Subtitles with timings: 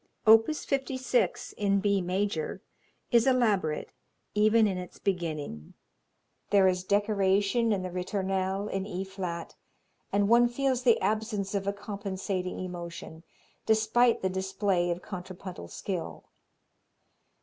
[0.25, 2.63] Opus 56, in B major,
[3.11, 3.91] is elaborate,
[4.33, 5.75] even in its beginning.
[6.49, 9.53] There is decoration in the ritornelle in E flat
[10.11, 13.21] and one feels the absence of a compensating emotion,
[13.67, 16.25] despite the display of contrapuntal skill.